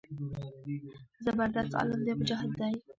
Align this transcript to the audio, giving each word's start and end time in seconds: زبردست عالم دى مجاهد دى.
زبردست 1.25 1.73
عالم 1.79 2.01
دى 2.05 2.13
مجاهد 2.19 2.51
دى. 2.59 2.71